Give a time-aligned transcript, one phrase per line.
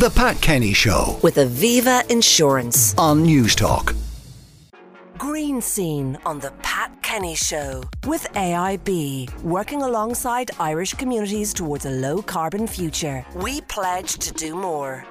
[0.00, 2.94] The Pat Kenny Show with Aviva Insurance.
[2.96, 3.94] on Newstalk.
[5.18, 11.90] Green Scene on the Pat Kenny Show with AIB, working alongside Irish communities towards a
[11.90, 13.26] low carbon future.
[13.34, 15.04] We pledge to do more.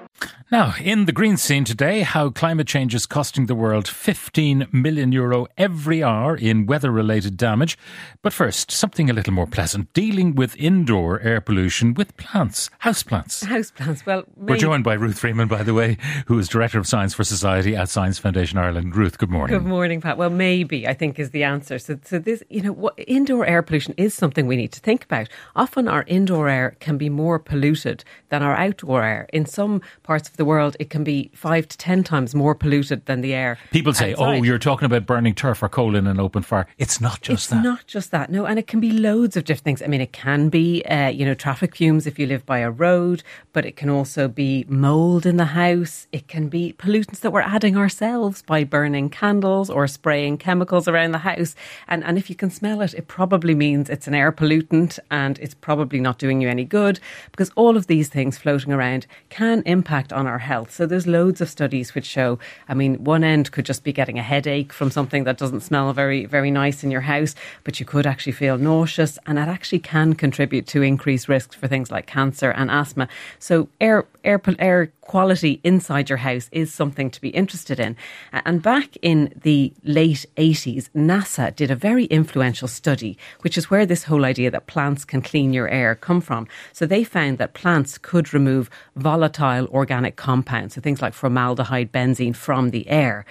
[0.51, 5.11] Now, in the green scene today, how climate change is costing the world 15 million
[5.11, 7.77] euro every hour in weather related damage.
[8.23, 13.43] But first, something a little more pleasant dealing with indoor air pollution with plants, houseplants.
[13.43, 14.07] Houseplants.
[14.07, 17.23] Well, We're joined by Ruth Freeman, by the way, who is Director of Science for
[17.23, 18.95] Society at Science Foundation Ireland.
[18.95, 19.55] Ruth, good morning.
[19.55, 20.17] Good morning, Pat.
[20.17, 21.77] Well, maybe I think is the answer.
[21.77, 25.03] So, so this, you know, what, indoor air pollution is something we need to think
[25.03, 25.29] about.
[25.55, 29.27] Often, our indoor air can be more polluted than our outdoor air.
[29.31, 33.05] In some parts of the world, it can be five to ten times more polluted
[33.05, 33.59] than the air.
[33.69, 36.65] People say, oh, you're talking about burning turf or coal in an open fire.
[36.79, 37.57] It's not just that.
[37.57, 37.69] it's that.
[37.69, 39.81] not just that, no, and it can be loads of different things.
[39.83, 42.71] I mean, it can be, uh, you know, traffic fumes if you live by a
[42.71, 43.21] road,
[43.53, 46.07] but it can also be mold in the house.
[46.11, 51.11] It can be pollutants that we're adding ourselves by burning candles or spraying chemicals around
[51.11, 51.53] the house.
[51.87, 55.37] And and if you can smell it, it probably means it's an air pollutant, and
[55.37, 56.99] it's probably not doing you any good
[57.31, 60.71] because all of these things floating around can impact on our health.
[60.71, 62.39] So there's loads of studies which show.
[62.67, 65.91] I mean, one end could just be getting a headache from something that doesn't smell
[65.93, 69.79] very very nice in your house, but you could actually feel nauseous, and it actually
[69.79, 73.07] can contribute to increased risks for things like cancer and asthma.
[73.39, 77.97] So air air air quality inside your house is something to be interested in.
[78.31, 83.87] And back in the late 80s, NASA did a very influential study, which is where
[83.87, 86.47] this whole idea that plants can clean your air come from.
[86.73, 92.35] So they found that plants could remove volatile organic compounds, so things like formaldehyde, benzene
[92.35, 93.25] from the air.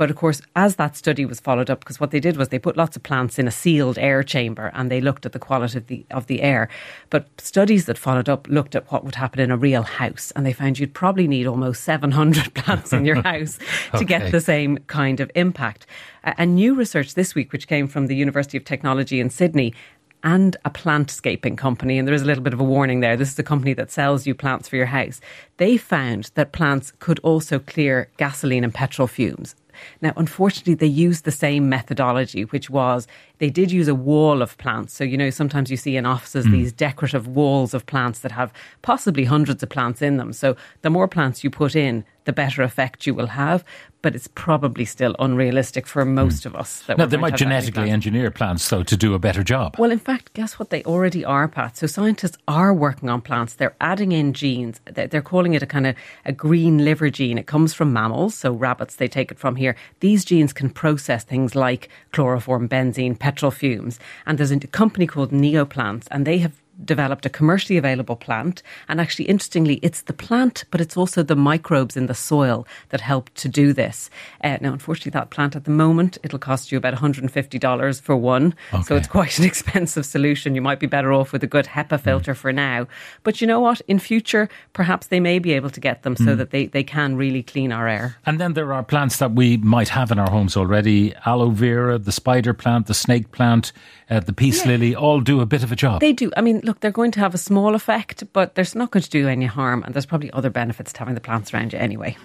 [0.00, 2.58] But of course, as that study was followed up, because what they did was they
[2.58, 5.76] put lots of plants in a sealed air chamber and they looked at the quality
[5.76, 6.70] of the, of the air.
[7.10, 10.46] But studies that followed up looked at what would happen in a real house and
[10.46, 13.58] they found you'd probably need almost 700 plants in your house
[13.90, 14.06] to Okay.
[14.06, 15.86] get the same kind of impact.
[16.24, 19.74] A, a new research this week, which came from the University of Technology in Sydney,
[20.22, 23.16] and a plantscaping company, and there is a little bit of a warning there.
[23.18, 25.20] This is a company that sells you plants for your house.
[25.58, 29.54] They found that plants could also clear gasoline and petrol fumes.
[30.00, 33.06] Now, unfortunately, they used the same methodology, which was
[33.38, 34.94] they did use a wall of plants.
[34.94, 36.52] So, you know, sometimes you see in offices hmm.
[36.52, 38.52] these decorative walls of plants that have
[38.82, 40.32] possibly hundreds of plants in them.
[40.32, 43.64] So, the more plants you put in, the better effect you will have.
[44.02, 46.82] But it's probably still unrealistic for most of us.
[46.86, 49.18] That Now, they might to have that many genetically engineer plants, though, to do a
[49.18, 49.76] better job.
[49.78, 50.70] Well, in fact, guess what?
[50.70, 51.76] They already are, Pat.
[51.76, 53.52] So scientists are working on plants.
[53.54, 54.80] They're adding in genes.
[54.86, 57.36] They're they're calling it a kind of a green liver gene.
[57.36, 58.96] It comes from mammals, so rabbits.
[58.96, 59.76] They take it from here.
[60.00, 63.98] These genes can process things like chloroform, benzene, petrol fumes.
[64.24, 66.54] And there's a company called Neoplants, and they have
[66.84, 68.62] developed a commercially available plant.
[68.88, 73.00] And actually, interestingly, it's the plant, but it's also the microbes in the soil that
[73.00, 74.10] help to do this.
[74.42, 78.54] Uh, now, unfortunately, that plant at the moment, it'll cost you about $150 for one.
[78.84, 80.54] So it's quite an expensive solution.
[80.54, 82.86] You might be better off with a good HEPA filter for now.
[83.22, 83.80] But you know what?
[83.88, 87.16] In future, perhaps they may be able to get them so that they, they can
[87.16, 88.16] really clean our air.
[88.26, 91.98] And then there are plants that we might have in our homes already aloe vera,
[91.98, 93.72] the spider plant, the snake plant,
[94.08, 96.00] uh, the peace lily all do a bit of a job.
[96.00, 96.30] They do.
[96.36, 99.10] I mean, look, they're going to have a small effect, but there's not going to
[99.10, 99.82] do any harm.
[99.82, 102.16] And there's probably other benefits to having the plants around you anyway.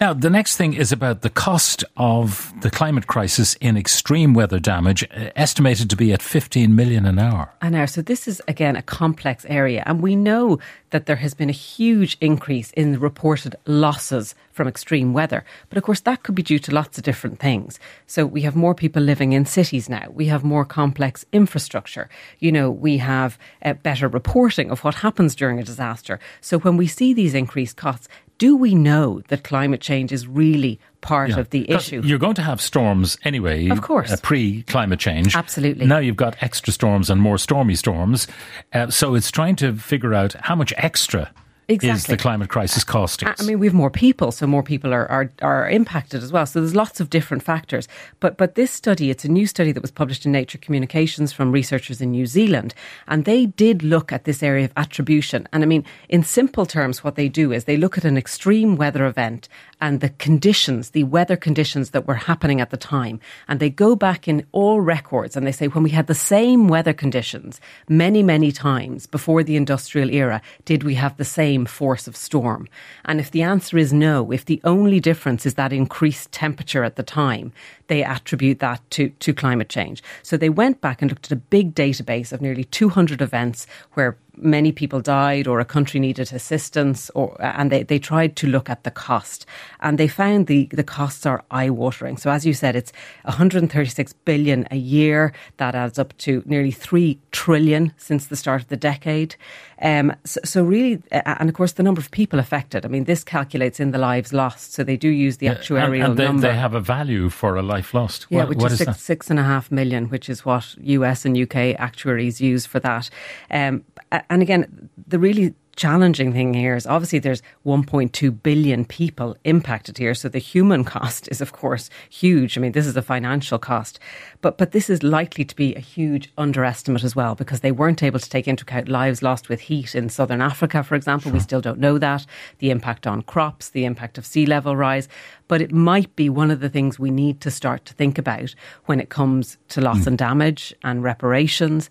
[0.00, 4.58] Now, the next thing is about the cost of the climate crisis in extreme weather
[4.58, 7.52] damage, uh, estimated to be at 15 million an hour.
[7.62, 7.86] I know.
[7.86, 10.58] So this is again a complex area, and we know
[10.90, 15.44] that there has been a huge increase in the reported losses from extreme weather.
[15.68, 17.78] But of course, that could be due to lots of different things.
[18.06, 20.06] So we have more people living in cities now.
[20.10, 22.08] We have more complex infrastructure.
[22.40, 26.18] You know, we have uh, better reporting of what happens during a disaster.
[26.40, 28.08] So when we see these increased costs,
[28.38, 31.40] do we know that climate change is really part Yeah.
[31.40, 32.02] of the issue?
[32.04, 33.68] You're going to have storms anyway.
[33.68, 34.12] Of course.
[34.12, 35.34] Uh, Pre climate change.
[35.34, 35.86] Absolutely.
[35.86, 38.28] Now you've got extra storms and more stormy storms.
[38.72, 41.32] Uh, so it's trying to figure out how much extra
[41.68, 43.42] is the climate crisis costing us.
[43.42, 46.46] I mean, we have more people, so more people are, are, are impacted as well.
[46.46, 47.86] So there's lots of different factors.
[48.20, 51.52] But but this study, it's a new study that was published in Nature Communications from
[51.52, 52.74] researchers in New Zealand,
[53.06, 55.46] and they did look at this area of attribution.
[55.52, 58.76] And I mean, in simple terms, what they do is they look at an extreme
[58.76, 59.48] weather event
[59.80, 63.94] and the conditions, the weather conditions that were happening at the time, and they go
[63.94, 68.22] back in all records and they say when we had the same weather conditions many
[68.22, 72.68] many times before the industrial era, did we have the same force of storm?
[73.04, 76.96] And if the answer is no, if the only difference is that increased temperature at
[76.96, 77.52] the time,
[77.86, 80.02] they attribute that to, to climate change.
[80.22, 84.16] So they went back and looked at a big database of nearly 200 events where
[84.40, 88.70] many people died or a country needed assistance, or and they, they tried to look
[88.70, 89.46] at the cost,
[89.80, 92.16] and they found the the costs are eye watering.
[92.16, 92.92] So as you said, it's
[93.24, 95.32] 136 billion a year.
[95.58, 99.36] That adds up to nearly three trillion since the start of the decade.
[99.80, 102.84] Um, so, so, really, and of course, the number of people affected.
[102.84, 106.04] I mean, this calculates in the lives lost, so they do use the actuarial and,
[106.04, 106.42] and they, number.
[106.42, 108.26] They have a value for a life lost.
[108.28, 110.74] Yeah, what, which what is, is six, six and a half million, which is what
[110.78, 113.08] US and UK actuaries use for that.
[113.50, 119.96] Um, and again, the really challenging thing here is obviously there's 1.2 billion people impacted
[119.96, 120.12] here.
[120.12, 122.58] So the human cost is, of course, huge.
[122.58, 124.00] I mean, this is a financial cost,
[124.40, 128.02] but, but this is likely to be a huge underestimate as well because they weren't
[128.02, 131.30] able to take into account lives lost with heat in southern Africa, for example.
[131.30, 131.34] Sure.
[131.34, 132.26] We still don't know that.
[132.58, 135.08] The impact on crops, the impact of sea level rise.
[135.46, 138.52] But it might be one of the things we need to start to think about
[138.86, 140.08] when it comes to loss mm.
[140.08, 141.88] and damage and reparations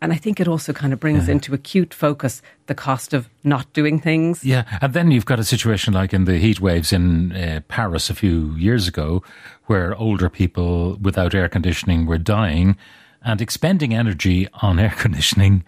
[0.00, 1.34] and I think it also kind of brings yeah.
[1.34, 4.44] into acute focus the cost of not doing things.
[4.44, 4.64] Yeah.
[4.80, 8.14] And then you've got a situation like in the heat waves in uh, Paris a
[8.14, 9.22] few years ago,
[9.66, 12.76] where older people without air conditioning were dying
[13.22, 15.64] and expending energy on air conditioning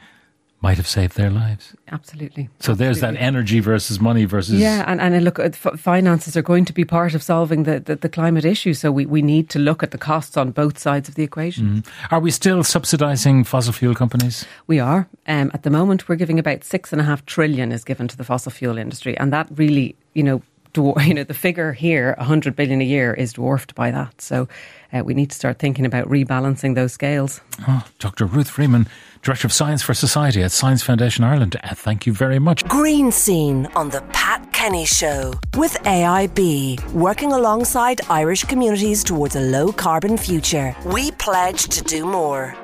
[0.63, 1.75] might have saved their lives.
[1.89, 2.45] Absolutely.
[2.59, 2.85] So Absolutely.
[2.85, 4.61] there's that energy versus money versus.
[4.61, 8.09] Yeah, and, and look, finances are going to be part of solving the, the, the,
[8.09, 8.75] climate issue.
[8.75, 11.83] So we, we need to look at the costs on both sides of the equation.
[11.83, 11.89] Mm.
[12.11, 14.45] Are we still subsidising fossil fuel companies?
[14.67, 15.09] We are.
[15.27, 18.17] Um, at the moment, we're giving about six and a half trillion is given to
[18.17, 19.17] the fossil fuel industry.
[19.17, 23.15] And that really, you know, dwar- you know, the figure here, 100 billion a year,
[23.15, 24.21] is dwarfed by that.
[24.21, 24.49] So
[24.93, 27.41] uh, we need to start thinking about rebalancing those scales.
[27.69, 28.27] Oh, Dr.
[28.27, 28.89] Ruth Freeman,
[29.23, 31.57] Director of Science for Society at Science Foundation Ireland.
[31.63, 32.67] Uh, thank you very much.
[32.69, 39.41] Green Scene on the Pat Kenny Show with AIB, working alongside Irish communities towards a
[39.41, 40.75] low carbon future.
[40.87, 42.57] We pledge to do more.